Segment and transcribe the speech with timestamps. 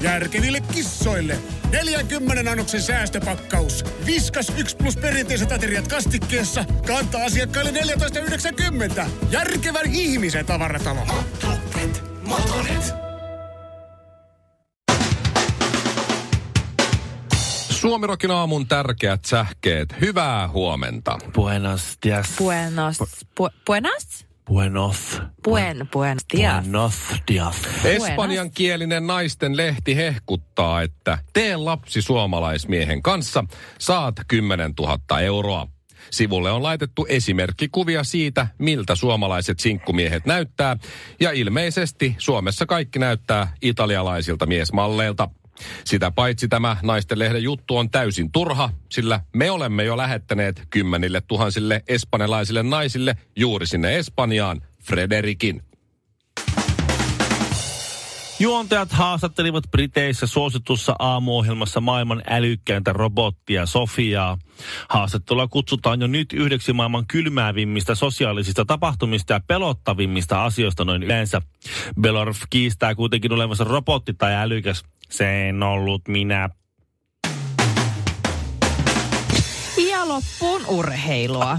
[0.00, 1.38] Järkeville kissoille.
[1.72, 3.84] 40 annoksen säästöpakkaus.
[4.06, 6.64] Viskas 1 plus perinteiset ateriat kastikkeessa.
[6.86, 9.06] Kantaa asiakkaille 14,90.
[9.30, 11.00] Järkevän ihmisen tavaratalo.
[11.06, 12.02] Motonet.
[12.22, 12.94] Motonet.
[17.70, 19.94] Suomirokin aamun tärkeät sähkeet.
[20.00, 21.18] Hyvää huomenta.
[21.34, 22.26] Buenos dias.
[22.38, 22.98] Buenos.
[23.40, 24.29] Bu- buenas?
[24.50, 25.22] Buenos.
[25.44, 26.64] Buen, buenos dias.
[26.64, 26.94] Buenos
[27.28, 27.56] dias.
[27.84, 33.44] Espanjankielinen naisten lehti hehkuttaa, että tee lapsi suomalaismiehen kanssa,
[33.78, 35.66] saat 10 000 euroa.
[36.10, 40.76] Sivulle on laitettu esimerkkikuvia siitä, miltä suomalaiset sinkkumiehet näyttää,
[41.20, 45.28] ja ilmeisesti Suomessa kaikki näyttää italialaisilta miesmalleilta.
[45.84, 51.20] Sitä paitsi tämä naisten lehden juttu on täysin turha, sillä me olemme jo lähettäneet kymmenille
[51.20, 55.62] tuhansille espanjalaisille naisille juuri sinne Espanjaan Frederikin.
[58.40, 64.38] Juontajat haastattelivat Briteissä suositussa aamuohjelmassa maailman älykkäintä robottia Sofiaa.
[64.88, 71.42] Haastattelua kutsutaan jo nyt yhdeksi maailman kylmäävimmistä sosiaalisista tapahtumista ja pelottavimmista asioista noin yleensä.
[72.00, 74.82] Belorf kiistää kuitenkin olevansa robotti tai älykäs.
[75.10, 76.48] Se en ollut minä.
[79.90, 81.58] Ja loppuun urheilua.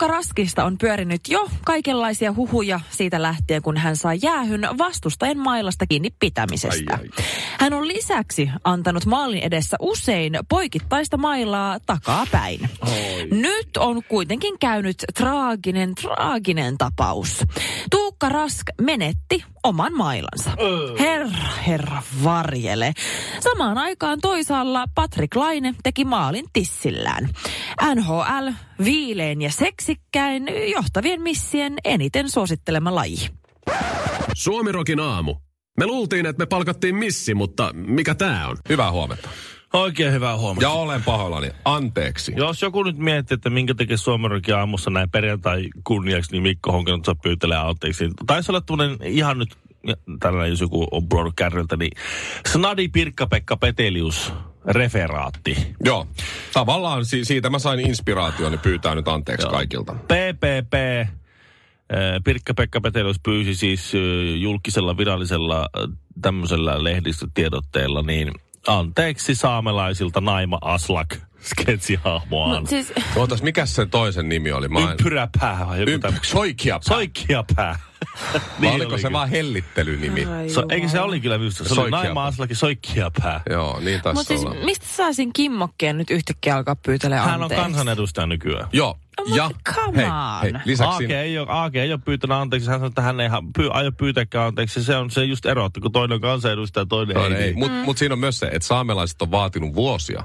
[0.00, 5.86] Tuukka Raskista on pyörinyt jo kaikenlaisia huhuja siitä lähtien, kun hän sai jäähyn vastustajan mailasta
[5.86, 6.94] kiinni pitämisestä.
[6.94, 7.24] Ai, ai.
[7.58, 12.70] Hän on lisäksi antanut maalin edessä usein poikittaista mailaa takapäin.
[13.30, 17.44] Nyt on kuitenkin käynyt traaginen, traaginen tapaus.
[17.90, 20.50] Tuukka Rask menetti oman mailansa.
[20.98, 22.92] Herra, herra varjele.
[23.40, 27.28] Samaan aikaan toisaalla Patrick Laine teki maalin tissillään.
[27.94, 28.48] NHL,
[28.84, 29.50] viilein ja
[29.90, 33.28] seksikkäin, johtavien missien eniten suosittelema laji.
[34.34, 35.34] Suomirokin aamu.
[35.78, 38.56] Me luultiin, että me palkattiin missi, mutta mikä tää on?
[38.68, 39.28] Hyvää huomenta.
[39.72, 40.64] Oikein hyvää huomenta.
[40.64, 41.50] Ja olen pahoillani.
[41.64, 42.32] Anteeksi.
[42.36, 47.04] Jos joku nyt miettii, että minkä tekee Suomerokin aamussa näin perjantai kunniaksi, niin Mikko Honkanen
[47.04, 48.08] saa pyytelee anteeksi.
[48.26, 49.56] Taisi olla tämmöinen ihan nyt,
[50.20, 51.92] tällainen jos joku on pudonnut kärryltä, niin
[52.46, 54.32] Snadi Pirkka-Pekka Petelius
[54.66, 55.74] referaatti.
[55.84, 56.06] Joo.
[56.52, 59.92] Tavallaan si- siitä mä sain inspiraationi pyytää nyt anteeksi kaikilta.
[59.92, 61.08] PPP, eh,
[62.24, 64.00] Pirkka-Pekka Petelius pyysi siis eh,
[64.40, 65.88] julkisella virallisella eh,
[66.22, 68.32] tämmöisellä lehdistötiedotteella, niin
[68.66, 72.60] anteeksi saamelaisilta Naima Aslak sketsihahmoaan.
[72.60, 74.68] Mut siis, Ootas, mikä sen toisen nimi oli?
[74.68, 74.88] Mä en...
[74.90, 76.02] Ympyräpää vai joku Ymp...
[76.02, 76.30] tämmöinen.
[76.80, 77.78] Soikiapää.
[78.62, 80.24] Vai oliko se vaan hellittelynimi?
[80.24, 81.64] Ai So, eikö se oli kyllä minusta?
[81.74, 81.90] Se oli.
[81.90, 83.40] Naima Aslakin soikkiapää.
[83.50, 84.64] Joo, niin taisi Mutta siis olla.
[84.64, 87.62] mistä saisin kimmokkeen nyt yhtäkkiä alkaa pyytelemään Hän on anteeksi?
[87.62, 88.68] kansanedustaja nykyään.
[88.72, 88.98] Joo.
[89.18, 90.42] Mutta ja come hei, on.
[90.42, 92.68] hei, lisäksi Aake ei, ole, Aake ei ole pyytänyt anteeksi.
[92.70, 94.84] Hän sanoi, että hän ei ha- pyy, aio pyytääkään anteeksi.
[94.84, 97.44] Se on se just ero, että kun toinen on kansanedustaja ja toinen, Toinen ei.
[97.44, 97.50] ei.
[97.50, 100.22] niin- Mutta mut siinä on myös se, että saamelaiset on vaatinut vuosia,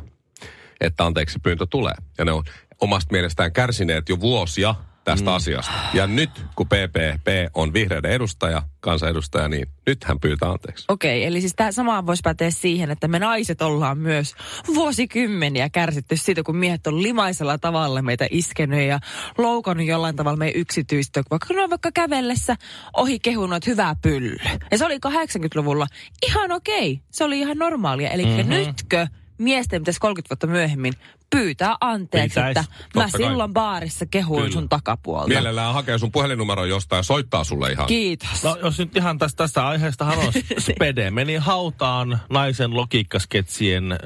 [0.82, 1.94] että anteeksi pyyntö tulee.
[2.18, 2.44] Ja ne on
[2.82, 5.36] omasta mielestään kärsineet jo vuosia tästä mm.
[5.36, 5.72] asiasta.
[5.94, 10.86] Ja nyt, kun PPP on vihreiden edustaja, kansanedustaja, niin nyt hän pyytää anteeksi.
[10.88, 14.36] Okei, eli siis tämä sama voisi päteä siihen, että me naiset ollaan myös
[14.76, 19.00] vuosikymmeniä kärsitty siitä, kun miehet on limaisella tavalla meitä iskenyt ja
[19.38, 22.56] loukannut jollain tavalla meidän yksityistä, vaikka ne on vaikka kävellessä
[22.98, 24.38] ohi kehunut, että hyvää pylly.
[24.72, 25.88] Ja se oli 80-luvulla
[26.28, 28.10] ihan okei, se oli ihan normaalia.
[28.10, 28.50] Eli mm-hmm.
[28.50, 30.94] nytkö miesten pitäisi 30 vuotta myöhemmin
[31.30, 33.12] pyytää anteeksi, Pitäis, että mä kai.
[33.12, 34.54] silloin baarissa kehuin Kyllä.
[34.54, 35.28] sun takapuolta.
[35.28, 37.88] Mielellään hakee sun puhelinnumeron jostain ja soittaa sulle ihan.
[37.88, 38.44] Kiitos.
[38.44, 43.98] No jos nyt ihan tästä, tästä aiheesta on Spede meni hautaan naisen logiikkasketsien äh,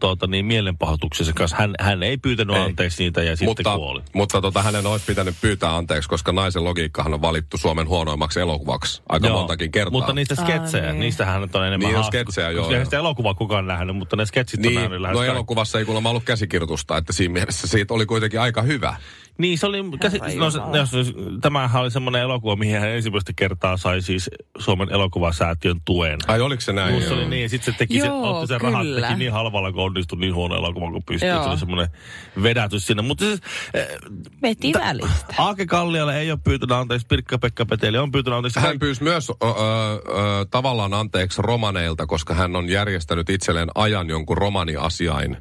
[0.00, 1.56] tuota, niin, mielenpahoituksensa kanssa.
[1.56, 2.62] Hän, hän ei pyytänyt Ei.
[2.62, 4.02] anteeksi niitä ja sitten mutta, kuoli.
[4.14, 9.02] mutta tota, hänen olisi pitänyt pyytää anteeksi, koska naisen logiikkahan on valittu Suomen huonoimmaksi elokuvaksi
[9.08, 9.90] aika Joo, montakin kertaa.
[9.90, 11.00] Mutta niistä sketsejä, Ai niin.
[11.00, 12.84] niistähän nyt on enemmän Niin, on hauska, sketsejä, joo, eihän joo.
[12.84, 16.10] sitä elokuvaa kukaan nähnyt, mutta ne sketsit on niin, nähnyt lähes no elokuvassa ei kuulemma
[16.10, 16.24] ollut
[16.68, 18.96] käsikirjoitusta, että siinä mielessä siitä oli kuitenkin aika hyvä.
[19.38, 23.32] Niin, se oli, käsi, Herra no, se, jos, tämähän oli semmoinen elokuva, mihin hän ensimmäistä
[23.36, 26.18] kertaa sai siis Suomen elokuvasäätiön tuen.
[26.26, 26.94] Ai oliko se näin?
[26.94, 29.32] Kun se oli niin, ja sitten se teki se, Joo, otti sen rahat, teki niin
[29.32, 31.28] halvalla, kun onnistui niin huono elokuva kuin pystyi.
[31.28, 31.42] Joo.
[31.42, 31.88] Se oli semmoinen
[32.42, 33.02] vedätys sinne.
[33.02, 33.40] Mutta siis,
[33.74, 33.88] eh,
[34.42, 35.34] Veti välistä.
[35.38, 38.60] Aake Kallialle ei ole pyytänyt anteeksi, Pirkka-Pekka Peteli on pyytänyt anteeksi.
[38.60, 44.08] Hän pyysi myös ö, ö, ö, tavallaan anteeksi romaneilta, koska hän on järjestänyt itselleen ajan
[44.08, 45.36] jonkun romaniasiain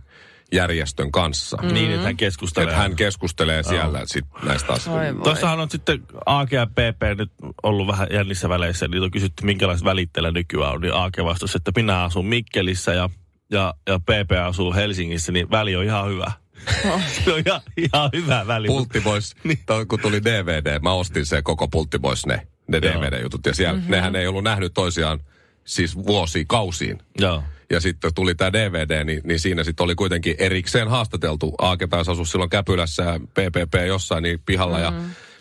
[0.51, 1.57] järjestön kanssa.
[1.61, 1.73] Mm.
[1.73, 2.69] Niin, että hän keskustelee.
[2.69, 5.23] Että hän keskustelee siellä sit näistä asioista.
[5.23, 7.31] Tuossahan on sitten AK ja PP nyt
[7.63, 8.87] ollut vähän jännissä väleissä.
[8.87, 10.81] Niitä on kysytty, minkälaiset välittelyä nykyään on.
[10.81, 13.09] Niin AK vastasi, että minä asun Mikkelissä ja,
[13.51, 16.31] ja, ja PP asuu Helsingissä, niin väli on ihan hyvä.
[17.25, 18.67] Se on ihan, ihan hyvä väli.
[18.67, 19.59] Pultti Boys, Niin.
[19.87, 22.81] kun tuli DVD, mä ostin se koko Pultti Boys ne, ne.
[22.81, 23.45] DVD-jutut.
[23.45, 23.91] Ja siellä, mm-hmm.
[23.91, 25.19] nehän ei ollut nähnyt toisiaan
[25.67, 26.99] siis vuosikausiin.
[27.19, 27.43] Joo.
[27.69, 31.55] Ja sitten tuli tämä DVD, niin, niin siinä sitten oli kuitenkin erikseen haastateltu.
[31.57, 34.77] Aake pääsi asua silloin Käpylässä ja PPP jossain niin pihalla.
[34.77, 34.83] Mm.
[34.83, 34.91] Ja,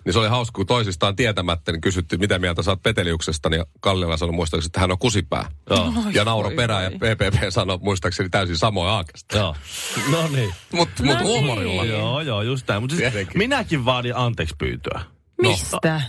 [0.04, 3.48] niin se oli hauska, kun toisistaan tietämättä, niin kysyttiin, mitä mieltä sä oot Peteliuksesta.
[3.50, 5.48] Niin Kallila sanoi muistaakseni, että hän on kusipää.
[5.70, 5.92] Joo.
[6.12, 9.36] Ja nauro perään ja PPP sanoi muistaakseni täysin samoin Aakesta.
[9.36, 9.56] Joo.
[10.10, 10.54] No niin.
[10.72, 11.26] Mutta No mut niin.
[11.26, 11.84] huumorilla.
[11.84, 12.82] Joo, joo, just näin.
[12.82, 13.38] Mutta siis Tietenkin.
[13.38, 15.00] minäkin vaadin anteeksi pyyntöä.
[15.42, 15.78] Mistä?
[15.84, 16.00] No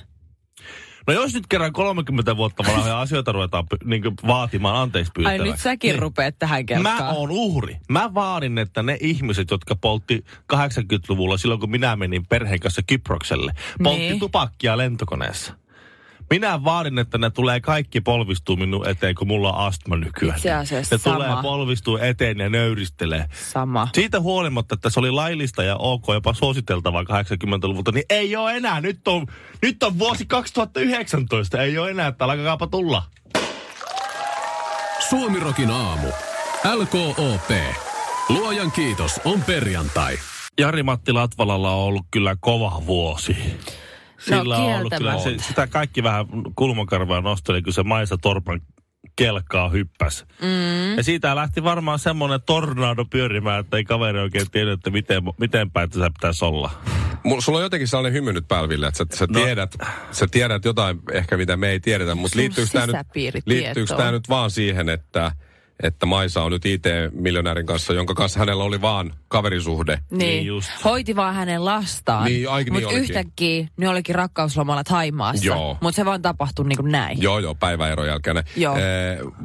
[1.13, 5.51] jos nyt kerran 30 vuotta vanhoja asioita ruvetaan py- niin vaatimaan anteeksi Ai pyytäväksi.
[5.51, 5.99] nyt säkin niin.
[6.01, 7.03] rupeat tähän kertaan.
[7.03, 7.77] Mä oon uhri.
[7.89, 13.53] Mä vaadin, että ne ihmiset, jotka poltti 80-luvulla silloin, kun minä menin perheen kanssa Kyprokselle,
[13.83, 14.19] poltti Niin.
[14.19, 15.53] tupakkia lentokoneessa.
[16.29, 20.37] Minä vaadin, että ne tulee kaikki polvistuu minun eteen, kun mulla on astma nykyään.
[20.37, 21.41] Itse asiassa Ne tulee sama.
[21.41, 23.25] polvistuu eteen ja nöyristelee.
[23.51, 23.87] Sama.
[23.95, 28.81] Siitä huolimatta, että se oli laillista ja ok, jopa suositeltavaa 80-luvulta, niin ei ole enää.
[28.81, 29.27] Nyt on,
[29.61, 31.61] nyt on vuosi 2019.
[31.61, 33.03] Ei ole enää, että alkakaapa tulla.
[35.09, 36.07] Suomirokin aamu.
[36.75, 37.51] LKOP.
[38.29, 40.17] Luojan kiitos on perjantai.
[40.59, 43.37] Jari-Matti Latvalalla on ollut kyllä kova vuosi.
[44.17, 46.25] Sillä on ollut kyllä se, sitä kaikki vähän
[46.55, 48.61] kulmakarvaa nosteli, kun se Maisa Torpan
[49.15, 50.25] kelkaa hyppäs.
[50.41, 50.97] Mm.
[50.97, 55.71] Ja siitä lähti varmaan semmoinen tornado pyörimään, että ei kaveri oikein tiedä, että miten, miten
[55.71, 56.71] päin tässä pitäisi olla.
[57.23, 59.39] Mulla, sulla on jotenkin sellainen hymy nyt pälville, että sä, sä, No.
[59.43, 59.75] tiedät,
[60.11, 62.95] sä tiedät jotain ehkä, mitä me ei tiedetä, mutta liittyykö tämä nyt,
[63.45, 65.31] liittyykö nyt vaan siihen, että,
[65.83, 69.99] että Maisa on nyt IT-miljonäärin kanssa, jonka kanssa hänellä oli vaan kaverisuhde.
[70.11, 70.69] Niin Niin, just.
[70.83, 72.25] hoiti vaan hänen lastaan.
[72.25, 73.03] Niin, ai, niin Mutta olikin.
[73.03, 75.45] yhtäkkiä ne olikin rakkauslomalla Thaimaassa.
[75.45, 75.77] Joo.
[75.81, 77.21] Mutta se vaan tapahtui niin kuin näin.
[77.21, 78.43] Joo, joo, päiväeron jälkeen.
[78.55, 78.75] Joo.
[78.77, 78.83] Eh,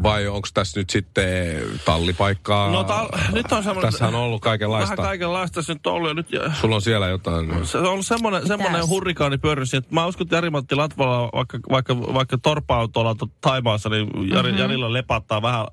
[0.02, 2.70] vai onko tässä nyt sitten tallipaikkaa?
[2.70, 3.92] No ta- nyt on semmoinen...
[3.92, 4.96] Tässähän on ollut kaikenlaista.
[4.96, 6.32] Vähän kaikenlaista tässä nyt on ollut ja nyt...
[6.32, 6.40] Ja...
[6.60, 7.66] Sulla on siellä jotain...
[7.66, 12.00] Se on ollut semmoinen, semmoinen hurrikaani pyörissä, että mä uskon, että Jari-Matti Latvala, vaikka, vaikka,
[12.14, 14.62] vaikka torppa on tuolla to- Taimaassa, niin Jari, mm-hmm.
[14.62, 15.66] Jarilla lepattaa vähän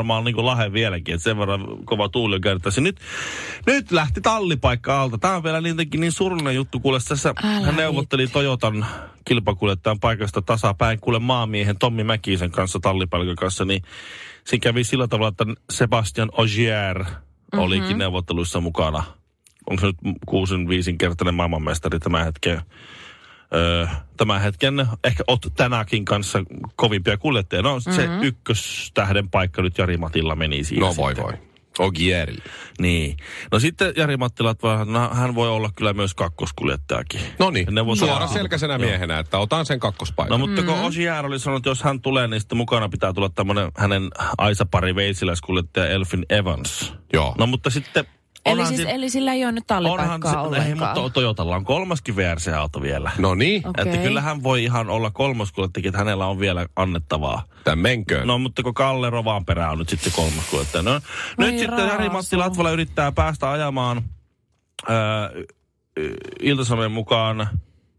[0.00, 2.82] varmaan niin kuin lahe vieläkin, että sen verran kova tuuli on.
[2.82, 3.00] Nyt,
[3.66, 5.18] nyt lähti tallipaikka alta.
[5.18, 8.86] Tämä on vielä niitäkin niin surullinen juttu, kuule tässä Älä hän neuvotteli Toyotan
[9.24, 13.82] kilpakuljettajan paikasta tasapäin, kuule maamiehen Tommi Mäkisen kanssa tallipalkan kanssa, niin
[14.44, 17.58] siinä kävi sillä tavalla, että Sebastian Ogier mm-hmm.
[17.58, 19.02] olikin neuvotteluissa mukana
[19.70, 19.96] onko se nyt
[20.26, 22.60] kuusin viisinkertainen maailmanmestari tämän hetken,
[23.54, 23.86] öö,
[24.16, 26.38] tämän hetken, ehkä Ot tänäkin kanssa
[26.76, 27.62] kovimpia kuljettajia.
[27.62, 27.92] No mm-hmm.
[27.92, 30.86] se ykköstähden paikka nyt Jari Matilla meni siinä.
[30.86, 31.24] No voi sitten.
[31.24, 31.50] voi.
[31.78, 32.36] Ogieri.
[32.78, 33.16] Niin.
[33.52, 37.20] No sitten Jari Mattila, että no, hän voi olla kyllä myös kakkoskuljettajakin.
[37.38, 37.66] No niin,
[37.98, 38.80] suora selkäisenä Joo.
[38.80, 40.40] miehenä, että otan sen kakkospaikan.
[40.40, 43.28] No mutta kun Osier oli sanonut, että jos hän tulee, niin sitten mukana pitää tulla
[43.28, 44.08] tämmöinen hänen
[44.38, 46.94] Aisa-pari veisiläiskuljettaja Elfin Evans.
[47.12, 47.34] Joo.
[47.38, 48.04] No mutta sitten...
[48.46, 50.98] Eli, onhan siis, si- eli sillä ei ole nyt onhan tallipaikkaa se, ei, ollenkaan.
[50.98, 53.10] mutta Toyotalla on kolmaskin VRC-auto vielä.
[53.18, 53.84] No niin, Okei.
[53.92, 57.42] Että kyllä hän voi ihan olla kolmoskuljettajakin, että hänellä on vielä annettavaa.
[57.64, 58.26] tämän menköön.
[58.26, 60.82] No mutta kun Kalle Rovanperä on nyt sitten se kolmoskuljettaja.
[60.82, 61.00] No,
[61.38, 64.02] nyt sitten Jari-Matti Latvala yrittää päästä ajamaan
[65.96, 67.48] y- Ilta-Sanomien mukaan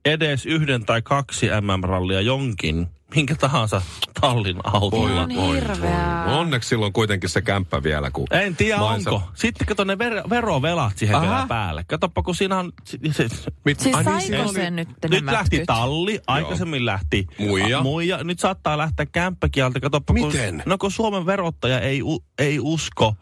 [0.06, 3.82] edes yhden tai kaksi MM-rallia jonkin, minkä tahansa
[4.22, 5.28] tallin autolla.
[5.36, 5.92] Voi, voi.
[6.26, 8.28] No Onneksi silloin kuitenkin se kämppä vielä, kun...
[8.32, 9.30] En tiedä Maisa- onko.
[9.34, 11.26] Sitten kato ne ver- verovelat siihen Aha.
[11.26, 11.84] vielä päälle.
[11.88, 12.72] Katoppa kun siinä on...
[13.12, 13.28] Se,
[13.66, 15.64] Mit, Siis Ai niin, saiko se nyt ne nyt lähti mätkyt?
[15.68, 17.80] talli, aikaisemmin lähti Muija.
[17.80, 18.24] a- muija.
[18.24, 19.80] Nyt saattaa lähteä kämppäkin alta.
[19.80, 20.54] Katoppa, Miten?
[20.56, 23.16] Kun, no kun Suomen verottaja ei, u, ei usko,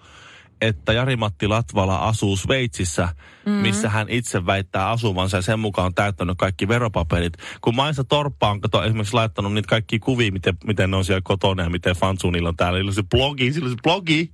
[0.62, 3.10] että Jari-Matti Latvala asuu Sveitsissä,
[3.46, 3.52] mm.
[3.52, 7.34] missä hän itse väittää asuvansa ja sen mukaan on täyttänyt kaikki veropaperit.
[7.62, 11.22] Kun Maisa Torppa on kato, esimerkiksi laittanut niitä kaikki kuvia, miten, miten ne on siellä
[11.24, 12.80] kotona ja miten Fansunilla on täällä.
[12.80, 14.32] Sillä on se blogi, sillä on se blogi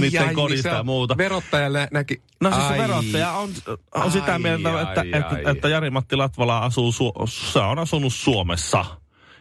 [0.00, 1.16] niiden kodista ja muuta.
[1.16, 2.22] Verottaja nä- näki...
[2.40, 2.78] No siis se Ai.
[2.78, 5.10] verottaja on, on Ai, sitä mieltä, ai, että, ai.
[5.12, 8.84] että, että Jari-Matti Latvala asuu, Su- se on asunut Suomessa.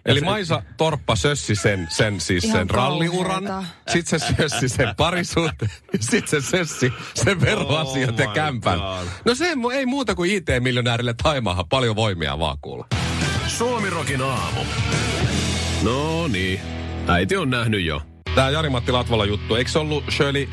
[0.05, 3.43] Eli Maisa Torppa sössi sen, sen siis Ihan sen ralliuran,
[3.87, 8.79] sitten se sössi sen parisuhteen, sitten se sössi sen veroasiat Oh ja kämpän.
[8.79, 9.07] God.
[9.25, 12.87] No se ei muuta kuin IT-miljonäärille Taimaahan paljon voimia vaan kuulla.
[13.47, 14.61] Suomirokin aamu.
[15.83, 16.59] No niin,
[17.07, 18.01] äiti on nähnyt jo.
[18.35, 20.49] Tämä Jari-Matti Latvala juttu, eikö se ollut Shirley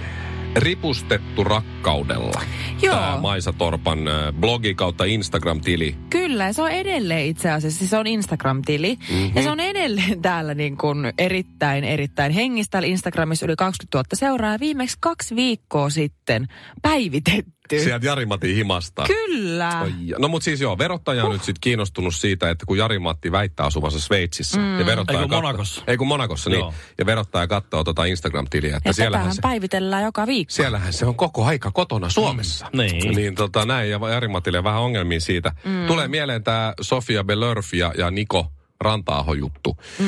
[0.56, 2.42] ripustettu rakkaudella?
[2.82, 2.94] Joo.
[2.94, 5.96] Tämä Maisa Torpan äh, blogi kautta Instagram-tili.
[6.10, 8.98] Kyllä, se on edelleen itse asiassa, se on Instagram-tili.
[9.10, 9.32] Mm-hmm.
[9.34, 12.70] Ja se on edelleen täällä niin kuin erittäin, erittäin hengistä.
[12.70, 14.60] Täällä Instagramissa yli 20 000 seuraa.
[14.60, 16.46] Viimeksi kaksi viikkoa sitten
[16.82, 17.61] päivitetty.
[17.70, 19.04] Sieltä Jari-Matin himasta.
[19.06, 19.86] Kyllä.
[20.18, 21.32] No mutta siis joo, verottaja on Uh.
[21.32, 24.58] nyt sitten kiinnostunut siitä, että kun Jari-Matti väittää asuvansa Sveitsissä.
[24.58, 24.78] Mm.
[24.80, 25.82] Ja verottaja Ei kun katso- Monacossa.
[25.86, 26.58] Ei kun Monakossa, niin.
[26.58, 26.74] Joo.
[26.98, 30.50] Ja verottaja katsoo tota Instagram-tiliä, että Ja siellähän se, päivitellään joka viikko.
[30.52, 32.66] siellähän se on koko aika kotona Suomessa.
[32.72, 32.78] Mm.
[32.78, 33.14] Niin.
[33.16, 35.52] Niin tota näin, ja Jari-Mattille vähän ongelmia siitä.
[35.64, 35.86] Mm.
[35.86, 38.52] Tulee mieleen tämä Sofia Belörf ja, ja Niko
[38.82, 39.76] ranta juttu.
[39.98, 40.06] Mm.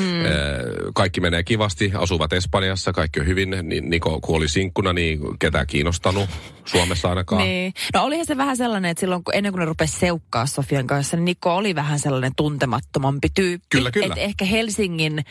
[0.95, 3.55] Kaikki menee kivasti, asuvat Espanjassa, kaikki on hyvin.
[3.63, 6.29] Ni- Niko kuoli sinkkuna, niin ketään kiinnostanut
[6.65, 7.41] Suomessa ainakaan.
[7.43, 7.73] Niin.
[7.93, 11.17] No olihan se vähän sellainen, että silloin kun, ennen kuin ne rupesi seukkaa Sofian kanssa,
[11.17, 13.65] niin Niko oli vähän sellainen tuntemattomampi tyyppi.
[13.69, 14.13] Kyllä, kyllä.
[14.15, 15.25] Et ehkä Helsingin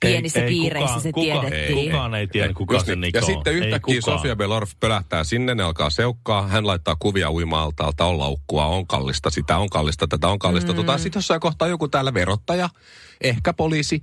[0.00, 1.78] pienissä piireissä kukaan, se kukaan, tiedettiin.
[1.78, 3.00] Ei, kukaan ei tiedä, kuka se niin.
[3.00, 4.00] Niko Ja sitten Ei yhtäkkiä.
[4.00, 6.46] Sofia Belorf pölähtää sinne, ne alkaa seukkaa.
[6.46, 10.72] Hän laittaa kuvia uima-altaalta, on laukkua, on kallista, sitä on kallista, tätä on kallista.
[10.72, 10.76] Mm.
[10.76, 12.68] Tota, sitten jossain kohtaa joku täällä verottaja,
[13.20, 14.00] ehkä poliisi,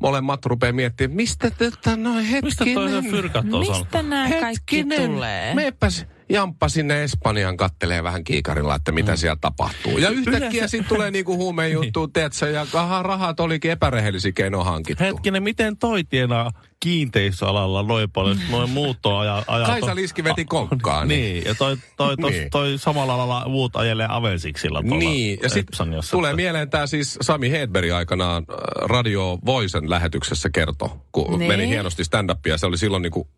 [0.00, 2.84] molemmat rupeaa miettimään, mistä tätä noin hetkinen.
[2.84, 3.82] Mistä toi fyrkat on saanut?
[3.84, 5.54] Mistä nämä kaikki tulee?
[5.54, 9.16] Meepäs Jamppa sinne Espanjaan kattelee vähän kiikarilla, että mitä mm.
[9.16, 9.98] siellä tapahtuu.
[9.98, 15.04] Ja yhtäkkiä Yleensä- sitten tulee niinku huumejuttu, tiedätkö, ja aha, rahat olikin epärehellisiä keinoin hankittu.
[15.04, 16.50] Hetkinen, miten toi tienaa
[16.80, 19.44] kiinteistöalalla noin paljon, noin muuttoa ajaa?
[19.46, 21.08] ajaa Kaisa Liski veti konkkaan.
[21.12, 22.50] Niin, ja toi, toi, toi, Niin.
[22.50, 27.50] toi samalla lailla muut ajelee avesiksilla tuolla Niin, ja sitten tulee mieleen tämä siis Sami
[27.50, 28.56] Hedberg aikanaan äh,
[28.88, 31.48] Radio Voisen lähetyksessä kerto, kun Niin.
[31.48, 32.58] meni hienosti stand-upia.
[32.58, 33.28] Se oli silloin niinku,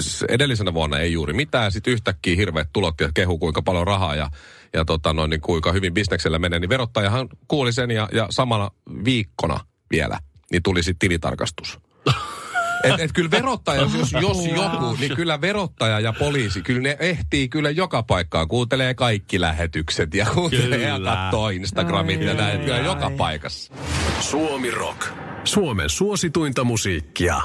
[0.00, 4.14] s- edellisenä vuonna ei juuri mitään, sitten yhtäkkiä hirveät tulot ja kehu kuinka paljon rahaa
[4.14, 4.30] ja,
[4.72, 8.70] ja tota noin, niin kuinka hyvin bisneksellä menee, niin verottajahan kuuli sen ja, ja samana
[9.04, 9.60] viikkona
[9.90, 10.18] vielä,
[10.52, 11.78] niin tuli sitten tilitarkastus.
[12.84, 17.48] Et, et kyllä verottaja, jos, jos joku, niin kyllä verottaja ja poliisi, kyllä ne ehtii
[17.48, 18.48] kyllä joka paikkaan.
[18.48, 21.10] Kuuntelee kaikki lähetykset ja kuuntelee ja Kyllä.
[21.16, 22.60] katsoo Instagramit ja näin.
[22.60, 23.72] Kyllä joka paikassa.
[24.20, 25.06] Suomi Rock.
[25.44, 27.40] Suomen suosituinta musiikkia.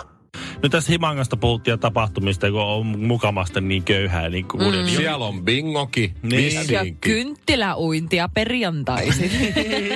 [0.63, 4.29] Nyt tässä Himangasta puhuttiin ja tapahtumista, kun on mukamasta niin köyhää.
[4.29, 4.87] Niin kuin mm.
[4.87, 6.71] Siellä on bingoki, Niin.
[6.71, 9.31] Ja kynttiläuintia perjantaisin.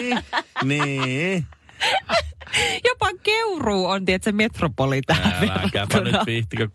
[0.64, 1.46] niin.
[2.88, 5.42] Jopa keuruu on, tiedätkö, metropoli tähän
[6.04, 6.16] nyt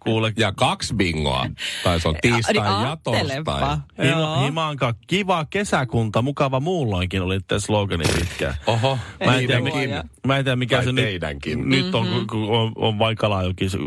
[0.01, 0.33] kuule.
[0.37, 1.47] Ja kaksi bingoa.
[1.85, 3.77] Tai se on tiistai niin ja torstai.
[4.09, 4.45] Joo.
[4.45, 8.55] Himanka, kiva kesäkunta, mukava muulloinkin oli tämä slogani pitkään.
[8.67, 9.91] Oho, Mä en, tiedä, niidenkin.
[9.91, 11.69] mikä, mä en tiedä, mikä Tai se nyt, teidänkin.
[11.69, 13.79] nyt on, kun- kun on, on Vaikalaa jokin se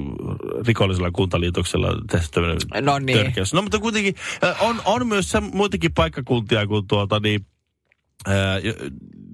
[0.68, 2.40] rikollisella kuntaliitoksella tehty
[2.82, 3.18] No niin.
[3.18, 3.54] törkeys.
[3.54, 4.16] No mutta kuitenkin
[4.60, 7.46] on, on myös se muitakin paikkakuntia kuin tuota niin,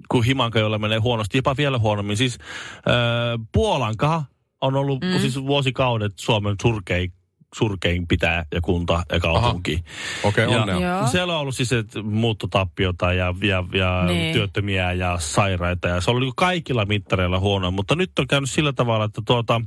[0.10, 2.17] kun Himanka, jolla menee huonosti, jopa vielä huonommin.
[2.17, 2.38] Siis
[2.77, 4.24] äh, Puolanka
[4.62, 5.20] on ollut mm.
[5.20, 7.13] siis vuosikaudet Suomen surkein,
[7.56, 9.84] surkein pitää ja kunta ja kaupunki.
[10.24, 11.08] Okei, okay, Ja onnea.
[11.08, 14.34] Siellä on ollut siis että muuttotappiota ja, ja, ja Niin.
[14.34, 15.88] työttömiä ja sairaita.
[15.88, 17.72] Ja se oli niin kaikilla mittareilla huono.
[17.72, 19.62] Mutta nyt on käynyt sillä tavalla, että tuota,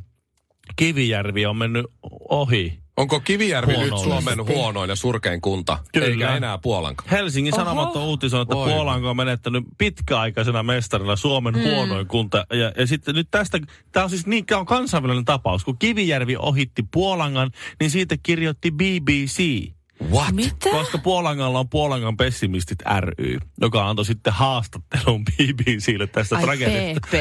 [0.77, 1.87] Kivijärvi on mennyt
[2.29, 2.79] ohi.
[3.01, 3.99] Onko Kivijärvi nyt.
[3.99, 5.79] Suomen huonoin ja surkein kunta?
[5.93, 6.07] Kyllä.
[6.07, 7.05] Eikä enää Puolanka.
[7.11, 7.55] Helsingin.
[7.57, 8.73] Sanomat on uutisoinut, että Oi.
[8.73, 11.63] Puolanka on menettänyt pitkäaikaisena mestarina Suomen mm.
[11.63, 12.47] huonoin kunta.
[12.53, 13.59] Ja, ja sitten nyt tästä,
[13.93, 15.65] tämä on siis niin on kansainvälinen tapaus.
[15.65, 19.71] Kun Kivijärvi ohitti Puolangan, niin siitä kirjoitti BBC.
[20.09, 20.33] What?
[20.33, 20.71] Mitä?
[20.71, 27.01] Koska Puolangalla on Puolangan pessimistit ry, joka antoi sitten haastattelun BBClle tästä Ai tragediasta.
[27.07, 27.15] PP.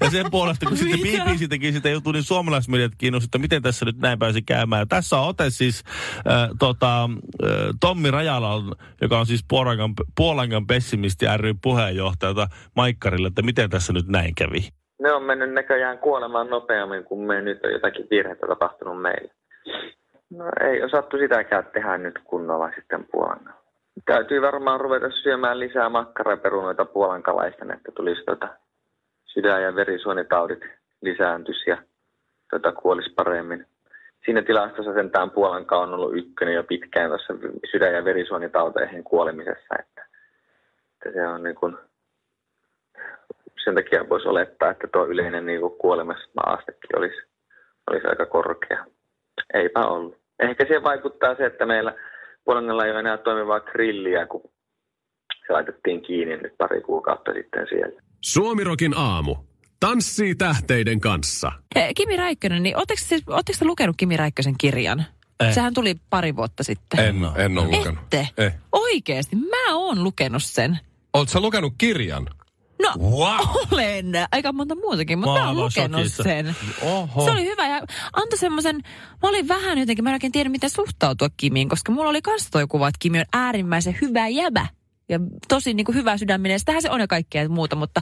[0.00, 1.24] ja sen puolesta, kun sitten Mitä?
[1.24, 4.80] BBC teki sitä juttua, niin suomalaismediat kiinnosti, että miten tässä nyt näin pääsi käymään.
[4.80, 5.82] Ja tässä on ote siis
[6.16, 8.62] äh, tota, äh, Tommi Rajala,
[9.00, 14.68] joka on siis Puolangan, Puolangan pessimisti ry puheenjohtajalta Maikkarille, että miten tässä nyt näin kävi.
[15.02, 19.32] ne on mennyt näköjään kuolemaan nopeammin kuin me nyt on jotakin virhettä tapahtunut meille.
[20.36, 23.54] No ei osattu sitäkään tehdä nyt kunnolla sitten Puolan.
[24.04, 28.48] Täytyy varmaan ruveta syömään lisää makkaraperunoita puolankalaisten, että tulisi tota
[29.24, 30.60] sydän- ja verisuonitaudit
[31.02, 31.76] lisääntyisi ja
[32.50, 33.66] tota kuolisi paremmin.
[34.24, 37.34] Siinä tilastossa sentään Puolanka on ollut ykkönen jo pitkään tuossa
[37.70, 40.06] sydän- ja verisuonitauteihin kuolemisessa, että,
[40.92, 41.76] että se on niin kuin
[43.64, 47.22] sen takia voisi olettaa, että tuo yleinen niin kuolemassa-aastekin olisi,
[47.90, 48.86] olisi aika korkea.
[49.54, 50.21] Eipä ollut.
[50.50, 51.94] Ehkä siihen vaikuttaa se, että meillä
[52.44, 54.42] Puolangalla ei ole enää toimivaa grilliä, kun
[55.46, 58.02] se laitettiin kiinni nyt pari kuukautta sitten siellä.
[58.20, 59.36] Suomirokin aamu.
[59.80, 61.52] Tanssii tähteiden kanssa.
[61.74, 65.04] Eh, Kimi Räikkönen, niin ootteko te, ootteko te lukenut Kimi Räikkösen kirjan?
[65.40, 65.54] En.
[65.54, 67.00] Sehän tuli pari vuotta sitten.
[67.00, 67.98] En, en ole lukenut.
[68.02, 68.28] Ette?
[68.38, 68.54] Eh.
[68.72, 70.78] Oikeesti, mä oon lukenut sen.
[71.12, 72.26] Oletko lukenut kirjan?
[72.82, 73.56] No, Wow!
[73.72, 74.06] olen.
[74.32, 76.22] Aika monta muutakin, mutta Mä oon lukenut shokissa.
[76.22, 76.56] sen.
[76.82, 77.24] Oho.
[77.24, 77.80] Se oli hyvä ja
[78.12, 78.76] antoi semmoisen,
[79.22, 82.48] mä olin vähän jotenkin, mä en oikein tiedä miten suhtautua Kimiin, koska mulla oli kans
[82.50, 84.66] toi kuva, että Kimi on äärimmäisen hyvä jäbä.
[85.08, 85.18] Ja
[85.48, 86.58] tosi niin kuin hyvä sydäminen.
[86.58, 88.00] Sitähän se on ja kaikkea muuta, mutta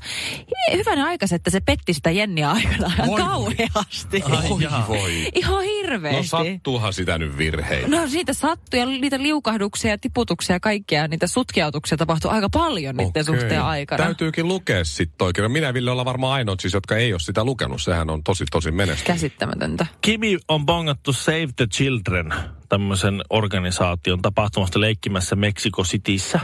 [0.76, 3.18] hyvänä aikaisen, että se petti sitä Jenniä aikana Voi voi.
[3.20, 4.22] kauheasti.
[4.50, 4.84] Oi jaa.
[4.88, 5.28] voi.
[5.34, 6.26] Ihan No hirveästi.
[6.28, 7.88] sattuuhan sitä nyt virheitä.
[7.88, 12.96] No siitä sattui ja niitä liukahduksia ja tiputuksia ja kaikkea, niitä sutkiautuksia tapahtui aika paljon
[12.96, 13.24] niiden Okei.
[13.24, 14.04] suhteen aikana.
[14.04, 15.52] Täytyykin lukea sitten oikein.
[15.52, 17.82] Minä ja Ville ollaan varmaan ainoat siis, jotka ei ole sitä lukenut.
[17.82, 19.06] Sehän on tosi, tosi menestynyt.
[19.06, 19.86] Käsittämätöntä.
[20.00, 22.34] Kimi on bongattu Save the Children,
[22.68, 26.40] tämmöisen organisaation tapahtumasta leikkimässä Mexico Cityssä.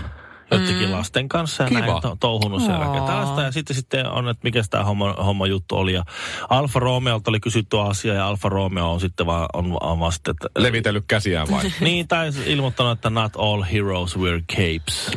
[0.50, 1.80] Jotenkin lasten kanssa ja Kiva.
[1.80, 2.62] näin to- touhunut.
[2.62, 5.92] Ja tällaista ja sitten, sitten on, että mikä tämä homma, homma juttu oli.
[5.92, 6.04] Ja
[6.48, 10.34] Alfa Romeolta oli kysytty asia ja Alfa Romeo on sitten vaan, on, on vaan sitten,
[10.34, 11.64] että, Levitellyt käsiään vai?
[11.80, 15.10] niin, tai ilmoittanut, että not all heroes wear capes.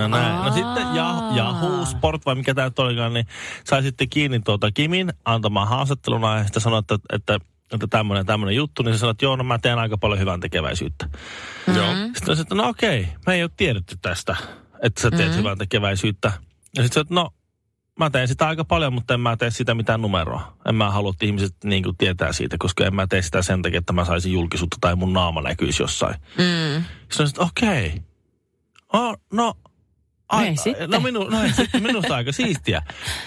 [0.00, 0.44] Ja näin.
[0.44, 3.26] No sitten Yah- Yahoo Sport, vai mikä tämä nyt olikaan, niin
[3.64, 7.38] sai sitten kiinni tuota Kimin antamaan haastatteluna ja sitten sanoi, että, että
[7.72, 10.40] että tämmöinen tämmöinen juttu, niin se sanoi, että joo, no mä teen aika paljon hyvän
[10.40, 11.08] tekeväisyyttä.
[11.66, 11.76] Joo.
[11.76, 14.36] Sitten mä sanoin, että no okei, me ei ole tiedetty tästä,
[14.82, 15.38] että sä teet mm-hmm.
[15.38, 16.32] hyvän tekeväisyyttä.
[16.76, 17.30] Ja sitten että no,
[17.98, 20.56] mä teen sitä aika paljon, mutta en mä tee sitä mitään numeroa.
[20.68, 23.62] En mä halua, että ihmiset niin kuin tietää siitä, koska en mä tee sitä sen
[23.62, 26.14] takia, että mä saisin julkisuutta tai mun naama näkyisi jossain.
[26.38, 26.84] Mm.
[27.10, 28.02] Sitten että okei.
[28.92, 29.54] Oh, no,
[30.38, 30.90] Ei sitten.
[30.90, 32.82] No, minu, no ei sitten, minusta aika siistiä.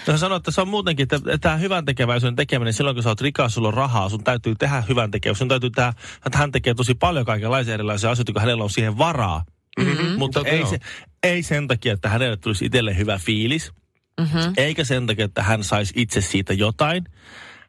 [0.06, 3.20] Hän sanoi, että se on muutenkin, että tämä hyvän tekeväisyyden tekeminen, silloin kun sä oot
[3.20, 5.38] rikas, sulla on rahaa, sun täytyy tehdä hyvän tekeväisyyden.
[5.38, 5.92] Sun täytyy tehdä,
[6.26, 9.44] että hän tekee tosi paljon kaikenlaisia erilaisia asioita, kun hänellä on siihen varaa.
[9.78, 10.18] Mm-hmm.
[10.18, 10.78] Mutta ei, se,
[11.22, 13.72] ei sen takia, että hänelle tulisi itselle hyvä fiilis.
[14.20, 14.52] Mm-hmm.
[14.56, 17.04] Eikä sen takia, että hän saisi itse siitä jotain.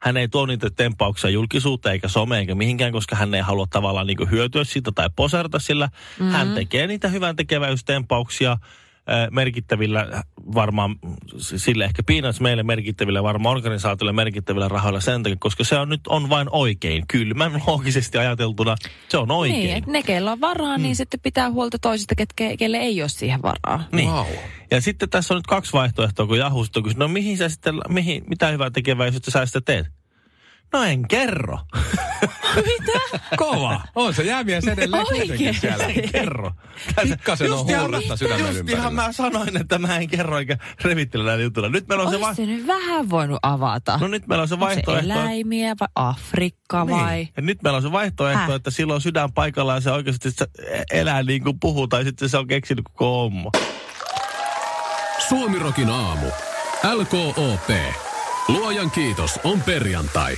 [0.02, 4.08] Hän ei tuo niitä tempauksia julkisuuteen eikä someen eikä mihinkään, koska hän ei halua tavallaan
[4.08, 5.86] niin hyötyä siitä tai poserta sillä.
[5.86, 6.32] Mm-hmm.
[6.32, 8.58] Hän tekee niitä hyvän tekeväystempauksia
[9.32, 10.24] merkittävillä,
[10.56, 10.96] varmaan
[11.38, 16.08] sille ehkä Peanuts meille merkittävillä, varmaan organisaatioille merkittävillä rahoilla sen takia, koska se on nyt
[16.08, 17.04] on vain oikein.
[17.08, 18.76] Kylmän loogisesti ajateltuna
[19.10, 19.60] se on oikein.
[19.60, 23.10] Niin, että ne, keillä on varaa, niin sitten pitää huolta toisista, ketkä, kelle ei ole
[23.10, 23.84] siihen varaa.
[23.92, 24.10] Niin.
[24.10, 24.26] Wow.
[24.72, 28.24] Ja sitten tässä on nyt kaksi vaihtoehtoa, kun Jahusta kysyy, no mihin sä sitten, mihin,
[28.28, 29.95] mitä hyvää tekeväisyyttä sä sitten teet?
[30.76, 31.60] No en kerro.
[33.38, 33.82] Kova.
[33.96, 35.56] On se jäämies edelleen kuitenkin Oikein.
[35.62, 35.84] siellä.
[35.86, 36.52] En kerro.
[37.04, 38.80] Pikkasen on huuretta sydämen just ympärillä.
[38.82, 41.70] ihan mä sanoin, että mä en kerro eikä revittele näitä juttuja.
[41.70, 43.98] Nyt meillä on se, Olisi va- se nyt vähän voinut avata.
[43.98, 45.06] no nyt meillä on se Onko se vaihtoehto.
[45.14, 47.16] eläimiä vai Afrikka vai?
[47.16, 47.30] Niin.
[47.38, 48.52] Ja nyt meillä on se vaihtoehto, Häh?
[48.56, 50.46] että silloin sydän paikalla ja se oikeasti se
[50.92, 53.52] elää niin kuin puhuu, tai sitten se on keksinyt koko homma.
[55.28, 56.28] Suomirokin aamu.
[56.94, 57.70] LKOP.
[58.48, 60.38] Luojan kiitos on perjantai.